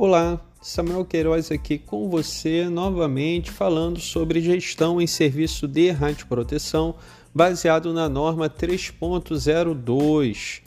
Olá, 0.00 0.40
Samuel 0.62 1.04
Queiroz 1.04 1.50
aqui 1.50 1.76
com 1.76 2.08
você 2.08 2.68
novamente 2.68 3.50
falando 3.50 3.98
sobre 3.98 4.40
gestão 4.40 5.00
em 5.00 5.08
serviço 5.08 5.66
de 5.66 5.90
radioproteção 5.90 6.94
baseado 7.34 7.92
na 7.92 8.08
norma 8.08 8.48
3.02. 8.48 10.62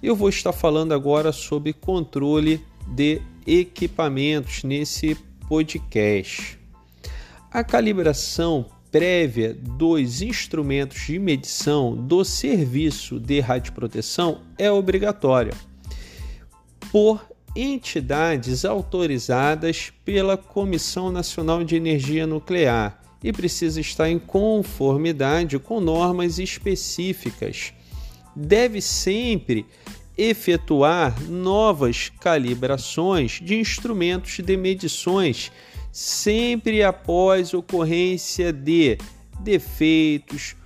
Eu 0.00 0.14
vou 0.14 0.28
estar 0.28 0.52
falando 0.52 0.94
agora 0.94 1.32
sobre 1.32 1.72
controle 1.72 2.64
de 2.86 3.20
equipamentos 3.44 4.62
nesse 4.62 5.16
podcast. 5.48 6.56
A 7.50 7.64
calibração 7.64 8.66
prévia 8.88 9.52
dos 9.52 10.22
instrumentos 10.22 11.08
de 11.08 11.18
medição 11.18 11.96
do 11.96 12.24
serviço 12.24 13.18
de 13.18 13.40
radioproteção 13.40 14.42
é 14.56 14.70
obrigatória 14.70 15.54
por 16.92 17.33
entidades 17.54 18.64
autorizadas 18.64 19.92
pela 20.04 20.36
Comissão 20.36 21.12
Nacional 21.12 21.62
de 21.62 21.76
Energia 21.76 22.26
Nuclear 22.26 23.00
e 23.22 23.32
precisa 23.32 23.80
estar 23.80 24.10
em 24.10 24.18
conformidade 24.18 25.58
com 25.58 25.80
normas 25.80 26.38
específicas. 26.38 27.72
Deve 28.34 28.80
sempre 28.80 29.64
efetuar 30.16 31.20
novas 31.28 32.10
calibrações 32.20 33.40
de 33.42 33.58
instrumentos 33.58 34.38
de 34.38 34.56
medições, 34.56 35.50
sempre 35.90 36.82
após 36.82 37.54
ocorrência 37.54 38.52
de 38.52 38.98
defeitos, 39.40 40.56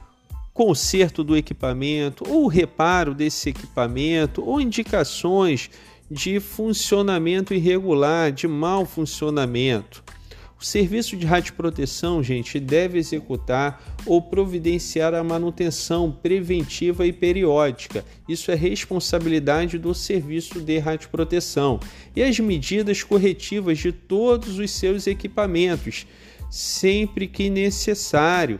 conserto 0.52 1.23
do 1.23 1.36
equipamento 1.36 2.25
ou 2.28 2.48
reparo 2.48 3.14
desse 3.14 3.50
equipamento 3.50 4.42
ou 4.45 4.61
indicações 4.61 5.70
de 6.11 6.41
funcionamento 6.41 7.53
irregular, 7.53 8.33
de 8.33 8.48
mau 8.48 8.87
funcionamento. 8.87 10.03
O 10.61 10.64
serviço 10.64 11.17
de 11.17 11.25
radioproteção, 11.25 12.20
gente, 12.20 12.59
deve 12.59 12.98
executar 12.98 13.81
ou 14.05 14.20
providenciar 14.20 15.14
a 15.14 15.23
manutenção 15.23 16.11
preventiva 16.11 17.06
e 17.06 17.12
periódica. 17.12 18.05
Isso 18.29 18.51
é 18.51 18.56
responsabilidade 18.56 19.79
do 19.79 19.95
serviço 19.95 20.61
de 20.61 20.79
radioproteção. 20.79 21.79
E 22.17 22.25
as 22.25 22.41
medidas 22.41 23.05
corretivas 23.05 23.79
de 23.79 23.92
todos 23.92 24.59
os 24.59 24.73
seus 24.73 25.06
equipamentos, 25.06 26.09
sempre 26.51 27.29
que 27.29 27.48
necessário. 27.48 28.59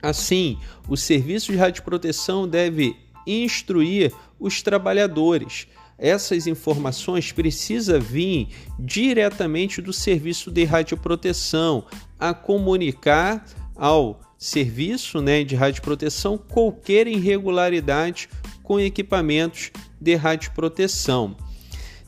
Assim, 0.00 0.58
o 0.88 0.96
serviço 0.96 1.52
de 1.52 1.58
radioproteção 1.58 2.48
deve 2.48 2.96
instruir 3.26 4.12
os 4.40 4.62
trabalhadores 4.62 5.66
essas 6.02 6.48
informações 6.48 7.30
precisam 7.30 8.00
vir 8.00 8.48
diretamente 8.76 9.80
do 9.80 9.92
serviço 9.92 10.50
de 10.50 10.64
radioproteção 10.64 11.84
a 12.18 12.34
comunicar 12.34 13.46
ao 13.76 14.20
serviço 14.36 15.20
né, 15.22 15.44
de 15.44 15.54
radioproteção 15.54 16.36
qualquer 16.36 17.06
irregularidade 17.06 18.28
com 18.64 18.80
equipamentos 18.80 19.70
de 20.00 20.16
radioproteção. 20.16 21.36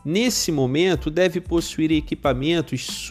Nesse 0.05 0.51
momento, 0.51 1.09
deve 1.09 1.41
possuir 1.41 1.93
equipamentos 1.93 3.09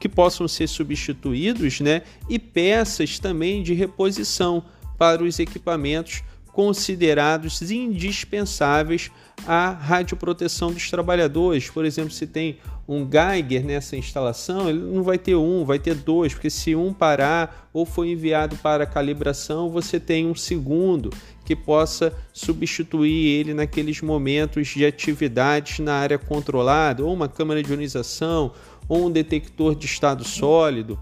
que 0.00 0.08
possam 0.08 0.48
ser 0.48 0.66
substituídos 0.66 1.78
né, 1.78 2.00
e 2.26 2.38
peças 2.38 3.18
também 3.18 3.62
de 3.62 3.74
reposição 3.74 4.64
para 4.96 5.22
os 5.22 5.38
equipamentos 5.38 6.22
considerados 6.60 7.62
indispensáveis 7.72 9.10
à 9.46 9.70
radioproteção 9.70 10.70
dos 10.70 10.90
trabalhadores. 10.90 11.70
Por 11.70 11.86
exemplo, 11.86 12.10
se 12.10 12.26
tem 12.26 12.58
um 12.86 13.08
Geiger 13.10 13.64
nessa 13.64 13.96
instalação, 13.96 14.68
ele 14.68 14.80
não 14.80 15.02
vai 15.02 15.16
ter 15.16 15.34
um, 15.36 15.64
vai 15.64 15.78
ter 15.78 15.94
dois, 15.94 16.34
porque 16.34 16.50
se 16.50 16.74
um 16.76 16.92
parar 16.92 17.70
ou 17.72 17.86
foi 17.86 18.10
enviado 18.10 18.56
para 18.56 18.84
calibração, 18.84 19.70
você 19.70 19.98
tem 19.98 20.26
um 20.26 20.34
segundo 20.34 21.08
que 21.46 21.56
possa 21.56 22.12
substituir 22.30 23.40
ele 23.40 23.54
naqueles 23.54 24.02
momentos 24.02 24.68
de 24.68 24.84
atividades 24.84 25.78
na 25.78 25.94
área 25.94 26.18
controlada, 26.18 27.02
ou 27.02 27.14
uma 27.14 27.26
câmara 27.26 27.62
de 27.62 27.70
ionização, 27.70 28.52
ou 28.86 29.06
um 29.06 29.10
detector 29.10 29.74
de 29.74 29.86
estado 29.86 30.24
sólido, 30.24 31.00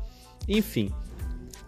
enfim. 0.49 0.93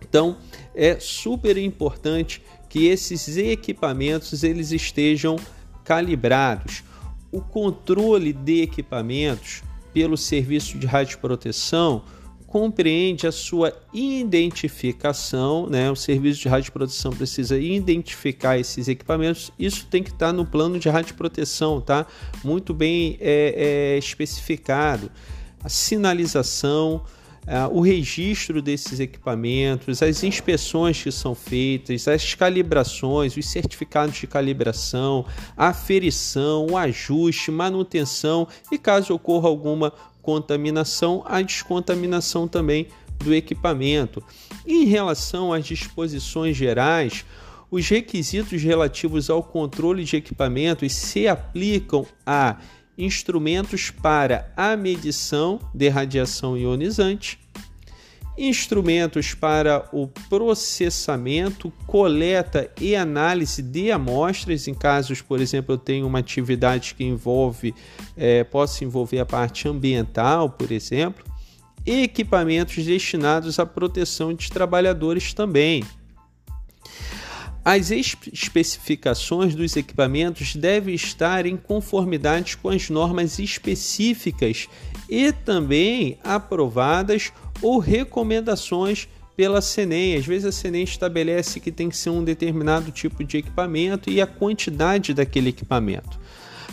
Então, 0.01 0.37
é 0.77 0.97
super 1.01 1.57
importante 1.57 2.41
que 2.71 2.87
esses 2.87 3.37
equipamentos 3.37 4.45
eles 4.45 4.71
estejam 4.71 5.37
calibrados. 5.85 6.85
O 7.31 7.41
controle 7.41 8.33
de 8.33 8.63
equipamentos 8.63 9.63
pelo 9.93 10.17
serviço 10.17 10.79
de 10.79 10.87
radioproteção 10.87 12.03
compreende 12.47 13.27
a 13.27 13.33
sua 13.33 13.73
identificação, 13.93 15.69
né? 15.69 15.91
O 15.91 15.97
serviço 15.97 16.41
de 16.41 16.49
radioproteção 16.49 17.13
precisa 17.13 17.59
identificar 17.59 18.57
esses 18.57 18.89
equipamentos. 18.89 19.53
Isso 19.59 19.87
tem 19.89 20.03
que 20.03 20.11
estar 20.11 20.33
no 20.33 20.47
plano 20.47 20.79
de 20.79 20.89
radioproteção, 20.89 21.81
tá? 21.81 22.07
Muito 22.45 22.73
bem 22.73 23.17
é, 23.21 23.95
é, 23.95 23.99
especificado. 23.99 25.11
A 25.63 25.69
sinalização, 25.69 27.03
uh, 27.51 27.77
o 27.77 27.81
registro 27.81 28.63
desses 28.63 29.01
equipamentos, 29.01 30.03
as 30.03 30.23
inspeções 30.23 31.03
que 31.03 31.11
são 31.11 31.35
feitas, 31.35 32.07
as 32.07 32.35
calibrações, 32.35 33.37
os 33.37 33.47
certificados 33.47 34.17
de 34.17 34.27
calibração, 34.27 35.27
a 35.57 35.69
aferição, 35.69 36.69
o 36.71 36.77
ajuste, 36.77 37.51
manutenção 37.51 38.47
e 38.71 38.79
caso 38.79 39.13
ocorra 39.13 39.49
alguma 39.49 39.93
contaminação, 40.23 41.25
a 41.27 41.43
descontaminação 41.43 42.47
também 42.47 42.87
do 43.19 43.35
equipamento. 43.35 44.23
Em 44.67 44.85
relação 44.85 45.53
às 45.53 45.67
disposições 45.67 46.57
gerais, 46.57 47.25
os 47.71 47.89
requisitos 47.89 48.63
relativos 48.63 49.31
ao 49.31 49.43
controle 49.43 50.05
de 50.05 50.17
equipamentos 50.17 50.93
se 50.93 51.29
aplicam 51.29 52.07
a 52.25 52.57
instrumentos 53.05 53.91
para 53.91 54.53
a 54.57 54.77
medição 54.77 55.59
de 55.75 55.89
radiação 55.89 56.57
ionizante, 56.57 57.39
instrumentos 58.37 59.35
para 59.35 59.89
o 59.93 60.07
processamento, 60.29 61.71
coleta 61.87 62.71
e 62.81 62.97
análise 62.97 63.63
de 63.63 63.91
amostras, 63.91 64.67
em 64.67 64.75
casos, 64.75 65.21
por 65.21 65.41
exemplo, 65.41 65.75
eu 65.75 65.79
tenho 65.79 66.07
uma 66.07 66.21
atividade 66.21 66.95
que 66.95 67.05
envolve, 67.05 67.75
é, 68.17 68.45
possa 68.45 68.85
envolver 68.85 69.19
a 69.19 69.27
parte 69.27 69.69
ambiental, 69.69 70.51
por 70.51 70.73
exemplo, 70.73 71.25
e 71.85 72.03
equipamentos 72.03 72.85
destinados 72.85 73.59
à 73.59 73.67
proteção 73.67 74.33
de 74.35 74.51
trabalhadores 74.51 75.35
também. 75.35 75.83
As 77.65 77.91
especificações 77.91 79.55
dos 79.55 79.77
equipamentos 79.77 80.57
devem 80.57 80.95
estar 80.95 81.45
em 81.45 81.59
conformidade 81.59 82.57
com 82.57 82.71
as 82.71 82.89
normas 82.89 83.39
específicas 83.39 84.67
e 85.09 85.31
também 85.31 86.19
aprovadas 86.25 87.33
ou 87.61 87.79
recomendações 87.79 89.07
pela 89.37 89.61
CENEM. 89.61 90.17
Às 90.17 90.27
vezes 90.27 90.47
a 90.47 90.53
CENEM 90.53 90.85
estabelece 90.85 91.61
que 91.61 91.71
tem 91.71 91.91
que 91.91 91.97
ser 91.97 92.11
um 92.11 92.25
determinado 92.25 92.91
tipo 92.91 93.23
de 93.23 93.39
equipamento 93.39 94.11
e 94.11 94.23
a 94.23 94.27
quantidade 94.27 95.13
daquele 95.13 95.51
equipamento. 95.51 96.19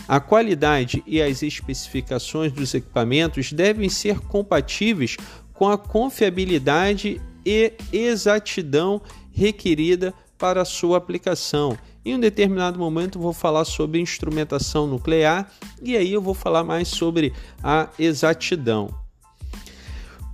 A 0.06 0.20
qualidade 0.20 1.02
e 1.06 1.20
as 1.20 1.42
especificações 1.42 2.50
dos 2.50 2.72
equipamentos 2.72 3.52
devem 3.52 3.90
ser 3.90 4.20
compatíveis 4.20 5.18
com 5.52 5.68
a 5.68 5.76
confiabilidade 5.76 7.20
e 7.44 7.74
exatidão 7.92 9.02
requerida 9.30 10.14
para 10.38 10.64
sua 10.64 10.96
aplicação. 10.96 11.76
Em 12.04 12.14
um 12.14 12.20
determinado 12.20 12.78
momento 12.78 13.18
vou 13.18 13.32
falar 13.32 13.64
sobre 13.64 14.00
instrumentação 14.00 14.86
nuclear 14.86 15.52
e 15.82 15.96
aí 15.96 16.12
eu 16.12 16.22
vou 16.22 16.34
falar 16.34 16.64
mais 16.64 16.88
sobre 16.88 17.32
a 17.62 17.88
exatidão. 17.98 18.88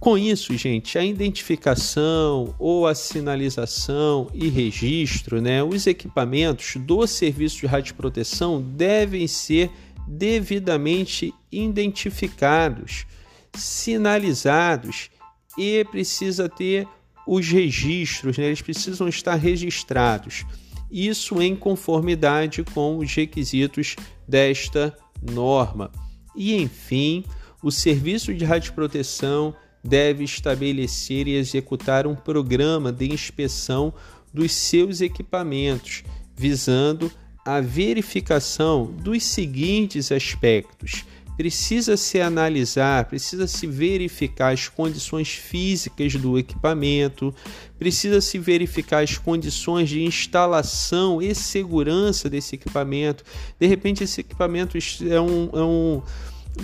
Com 0.04 0.18
isso, 0.18 0.54
gente, 0.54 0.98
a 0.98 1.04
identificação 1.04 2.54
ou 2.58 2.86
a 2.86 2.94
sinalização 2.94 4.28
e 4.34 4.50
registro, 4.50 5.40
né, 5.40 5.62
os 5.64 5.86
equipamentos 5.86 6.76
do 6.76 7.06
serviço 7.06 7.60
de 7.60 7.66
radioproteção 7.66 8.60
devem 8.60 9.26
ser 9.26 9.70
devidamente 10.06 11.32
identificados, 11.50 13.06
sinalizados 13.54 15.08
e 15.56 15.84
precisa 15.86 16.50
ter 16.50 16.86
os 17.26 17.48
registros, 17.48 18.38
né, 18.38 18.46
eles 18.46 18.62
precisam 18.62 19.08
estar 19.08 19.34
registrados. 19.34 20.44
Isso 20.90 21.40
em 21.40 21.56
conformidade 21.56 22.62
com 22.62 22.98
os 22.98 23.12
requisitos 23.14 23.96
desta 24.28 24.96
norma. 25.22 25.90
E, 26.36 26.54
enfim, 26.54 27.24
o 27.62 27.70
serviço 27.70 28.32
de 28.34 28.44
radioproteção 28.44 29.54
deve 29.82 30.24
estabelecer 30.24 31.28
e 31.28 31.34
executar 31.34 32.06
um 32.06 32.14
programa 32.14 32.92
de 32.92 33.12
inspeção 33.12 33.92
dos 34.32 34.52
seus 34.52 35.00
equipamentos, 35.00 36.02
visando 36.36 37.10
a 37.44 37.60
verificação 37.60 38.86
dos 38.86 39.22
seguintes 39.22 40.10
aspectos: 40.10 41.04
precisa 41.36 41.96
se 41.96 42.20
analisar, 42.20 43.06
precisa 43.06 43.46
se 43.46 43.66
verificar 43.66 44.52
as 44.52 44.68
condições 44.68 45.28
físicas 45.30 46.14
do 46.14 46.38
equipamento, 46.38 47.34
precisa 47.78 48.20
se 48.20 48.38
verificar 48.38 49.02
as 49.02 49.18
condições 49.18 49.88
de 49.88 50.02
instalação 50.02 51.20
e 51.20 51.34
segurança 51.34 52.30
desse 52.30 52.54
equipamento. 52.54 53.24
De 53.58 53.66
repente, 53.66 54.04
esse 54.04 54.20
equipamento 54.20 54.78
é 54.78 55.20
um, 55.20 55.50
é 55.52 55.62
um, 55.62 56.02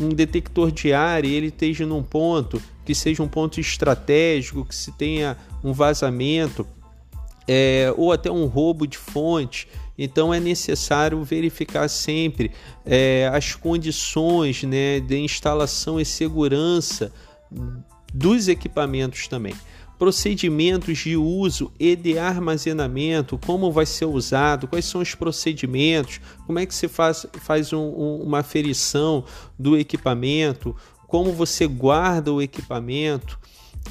um 0.01 0.09
detector 0.11 0.71
de 0.71 0.93
ar 0.93 1.25
e 1.25 1.33
ele 1.35 1.49
esteja 1.49 1.85
num 1.85 2.03
ponto 2.03 2.63
que 2.85 2.95
seja 2.95 3.23
um 3.23 3.29
ponto 3.29 3.61
estratégico, 3.61 4.65
que 4.65 4.75
se 4.75 4.93
tenha 4.93 5.37
um 5.63 5.73
vazamento 5.73 6.67
é, 7.47 7.93
ou 7.97 8.13
até 8.13 8.31
um 8.31 8.47
roubo 8.47 8.87
de 8.87 8.99
fonte. 8.99 9.69
Então 9.99 10.33
é 10.33 10.41
necessário 10.41 11.23
verificar 11.23 11.89
sempre 11.89 12.51
é, 12.87 13.31
as 13.33 13.55
condições 13.55 14.63
né, 14.63 14.99
de 15.01 15.19
instalação 15.19 16.01
e 16.01 16.05
segurança 16.05 17.13
dos 18.13 18.49
equipamentos 18.49 19.29
também. 19.29 19.55
Procedimentos 19.99 20.97
de 20.97 21.15
uso 21.15 21.71
e 21.79 21.95
de 21.95 22.19
armazenamento, 22.19 23.39
como 23.45 23.71
vai 23.71 23.85
ser 23.85 24.07
usado, 24.07 24.67
quais 24.67 24.87
são 24.87 25.03
os 25.03 25.15
procedimentos, 25.15 26.21
como 26.47 26.59
é 26.59 26.65
que 26.65 26.75
se 26.75 26.89
faz, 26.89 27.27
faz 27.35 27.71
um, 27.75 27.79
um, 27.79 28.23
uma 28.23 28.39
aferição 28.39 29.25
do 29.59 29.77
equipamento, 29.77 30.75
como 31.07 31.33
você 31.33 31.67
guarda 31.67 32.33
o 32.33 32.41
equipamento. 32.41 33.39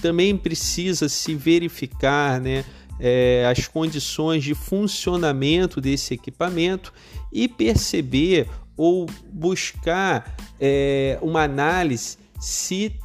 Também 0.01 0.35
precisa 0.35 1.07
se 1.07 1.35
verificar 1.35 2.41
né, 2.41 2.65
é, 2.99 3.45
as 3.49 3.67
condições 3.67 4.43
de 4.43 4.53
funcionamento 4.53 5.79
desse 5.79 6.13
equipamento 6.13 6.93
e 7.31 7.47
perceber 7.47 8.47
ou 8.75 9.05
buscar 9.31 10.35
é, 10.59 11.17
uma 11.21 11.43
análise 11.43 12.17
se 12.39 12.95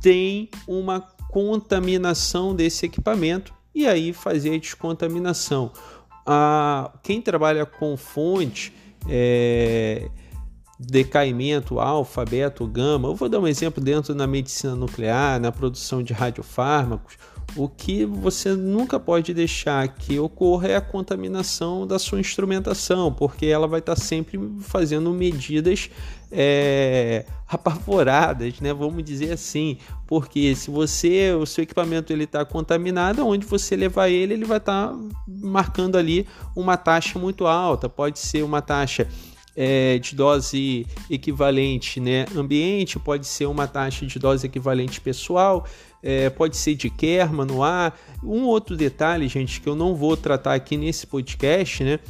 tem 0.00 0.48
uma 0.66 1.00
contaminação 1.28 2.54
desse 2.54 2.86
equipamento 2.86 3.54
e 3.74 3.86
aí 3.86 4.12
fazer 4.12 4.54
a 4.54 4.58
descontaminação. 4.58 5.72
Ah, 6.26 6.92
quem 7.02 7.20
trabalha 7.20 7.64
com 7.64 7.96
fonte, 7.96 8.72
é, 9.08 10.08
decaimento 10.78 11.80
alfa, 11.80 12.24
beta, 12.24 12.64
gama, 12.66 13.08
eu 13.08 13.14
vou 13.14 13.28
dar 13.28 13.40
um 13.40 13.46
exemplo 13.46 13.82
dentro 13.82 14.14
da 14.14 14.26
medicina 14.26 14.74
nuclear, 14.74 15.40
na 15.40 15.50
produção 15.50 16.02
de 16.02 16.12
radiofármacos, 16.12 17.16
o 17.56 17.68
que 17.68 18.04
você 18.04 18.54
nunca 18.54 18.98
pode 18.98 19.34
deixar 19.34 19.86
que 19.88 20.18
ocorra 20.18 20.68
é 20.68 20.76
a 20.76 20.80
contaminação 20.80 21.86
da 21.86 21.98
sua 21.98 22.20
instrumentação, 22.20 23.12
porque 23.12 23.46
ela 23.46 23.66
vai 23.66 23.80
estar 23.80 23.96
sempre 23.96 24.40
fazendo 24.60 25.10
medidas 25.12 25.90
é, 26.30 27.26
apavoradas, 27.46 28.60
né? 28.60 28.72
Vamos 28.72 29.04
dizer 29.04 29.32
assim, 29.32 29.76
porque 30.06 30.54
se 30.54 30.70
você 30.70 31.32
o 31.32 31.44
seu 31.44 31.62
equipamento 31.62 32.12
ele 32.12 32.24
está 32.24 32.44
contaminado, 32.44 33.26
onde 33.26 33.46
você 33.46 33.76
levar 33.76 34.08
ele, 34.08 34.32
ele 34.34 34.44
vai 34.46 34.56
estar 34.56 34.94
marcando 35.28 35.96
ali 35.96 36.26
uma 36.56 36.76
taxa 36.76 37.18
muito 37.18 37.46
alta. 37.46 37.88
Pode 37.88 38.18
ser 38.18 38.42
uma 38.42 38.62
taxa 38.62 39.06
é, 39.56 39.98
de 39.98 40.14
dose 40.14 40.86
equivalente 41.10 42.00
né, 42.00 42.26
ambiente, 42.34 42.98
pode 42.98 43.26
ser 43.26 43.46
uma 43.46 43.66
taxa 43.66 44.06
de 44.06 44.18
dose 44.18 44.46
equivalente 44.46 45.00
pessoal, 45.00 45.66
é, 46.02 46.30
pode 46.30 46.56
ser 46.56 46.74
de 46.74 46.90
Kerma 46.90 47.44
no 47.44 47.62
ar. 47.62 47.98
Um 48.22 48.42
outro 48.44 48.76
detalhe, 48.76 49.28
gente, 49.28 49.60
que 49.60 49.68
eu 49.68 49.76
não 49.76 49.94
vou 49.94 50.16
tratar 50.16 50.54
aqui 50.54 50.76
nesse 50.76 51.06
podcast, 51.06 51.84
né? 51.84 52.00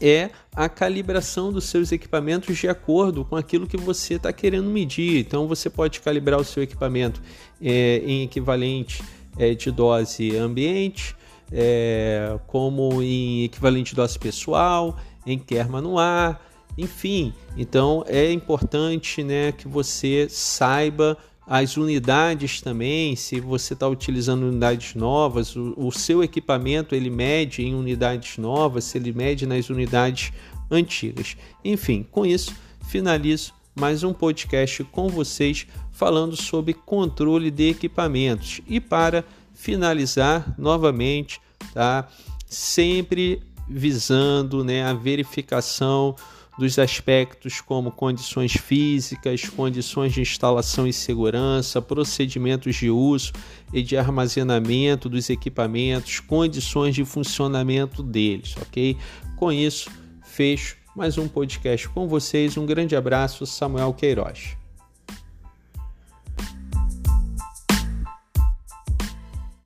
É 0.00 0.30
a 0.54 0.68
calibração 0.68 1.50
dos 1.50 1.64
seus 1.64 1.90
equipamentos 1.90 2.56
de 2.56 2.68
acordo 2.68 3.24
com 3.24 3.34
aquilo 3.34 3.66
que 3.66 3.76
você 3.76 4.14
está 4.14 4.32
querendo 4.32 4.68
medir. 4.68 5.18
Então, 5.18 5.48
você 5.48 5.70
pode 5.70 6.00
calibrar 6.00 6.38
o 6.38 6.44
seu 6.44 6.62
equipamento 6.62 7.22
é, 7.60 8.02
em 8.04 8.22
equivalente 8.22 9.02
é, 9.38 9.54
de 9.54 9.70
dose 9.70 10.36
ambiente, 10.36 11.16
é, 11.50 12.38
como 12.46 13.02
em 13.02 13.44
equivalente 13.44 13.94
dose 13.94 14.18
pessoal, 14.18 14.96
em 15.26 15.38
Kerma 15.38 15.80
no 15.80 15.98
ar, 15.98 16.47
enfim, 16.78 17.32
então 17.56 18.04
é 18.06 18.32
importante 18.32 19.24
né, 19.24 19.50
que 19.50 19.66
você 19.66 20.28
saiba 20.30 21.18
as 21.44 21.76
unidades 21.76 22.60
também, 22.60 23.16
se 23.16 23.40
você 23.40 23.72
está 23.72 23.88
utilizando 23.88 24.44
unidades 24.44 24.94
novas, 24.94 25.56
o, 25.56 25.74
o, 25.76 25.90
seu 25.90 26.22
equipamento 26.22 26.94
ele 26.94 27.10
mede 27.10 27.62
em 27.62 27.74
unidades 27.74 28.38
novas, 28.38 28.84
se 28.84 28.98
ele 28.98 29.12
mede 29.12 29.46
nas 29.46 29.70
unidades 29.70 30.30
antigas. 30.70 31.36
Enfim, 31.64 32.06
com 32.10 32.24
isso 32.24 32.54
finalizo 32.86 33.52
mais 33.74 34.04
um 34.04 34.12
podcast 34.12 34.84
com 34.84 35.08
vocês 35.08 35.66
falando 35.90 36.36
sobre 36.36 36.74
controle 36.74 37.50
de 37.50 37.70
equipamentos. 37.70 38.60
E 38.66 38.78
para 38.78 39.24
finalizar 39.54 40.54
novamente, 40.58 41.40
tá? 41.72 42.08
Sempre 42.46 43.42
visando 43.68 44.62
né, 44.64 44.84
a 44.84 44.92
verificação 44.92 46.14
dos 46.58 46.78
aspectos 46.78 47.60
como 47.60 47.92
condições 47.92 48.52
físicas, 48.52 49.48
condições 49.48 50.12
de 50.12 50.20
instalação 50.20 50.86
e 50.86 50.92
segurança, 50.92 51.80
procedimentos 51.80 52.74
de 52.74 52.90
uso 52.90 53.32
e 53.72 53.80
de 53.80 53.96
armazenamento 53.96 55.08
dos 55.08 55.30
equipamentos, 55.30 56.18
condições 56.18 56.94
de 56.94 57.04
funcionamento 57.04 58.02
deles, 58.02 58.56
ok? 58.60 58.96
Com 59.36 59.52
isso, 59.52 59.88
fecho 60.24 60.76
mais 60.96 61.16
um 61.16 61.28
podcast 61.28 61.88
com 61.90 62.08
vocês. 62.08 62.56
Um 62.56 62.66
grande 62.66 62.96
abraço, 62.96 63.46
Samuel 63.46 63.94
Queiroz. 63.94 64.57